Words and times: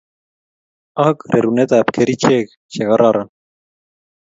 Ak 1.07 1.17
rerunetab 1.33 1.87
kerichek 1.95 2.47
chekororon 2.73 3.29